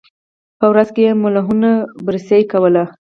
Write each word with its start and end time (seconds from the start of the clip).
په 0.59 0.65
ورځ 0.71 0.89
کې 0.95 1.01
یې 1.07 1.11
محلونه 1.23 1.69
بررسي 2.05 2.41
کول. 2.51 2.75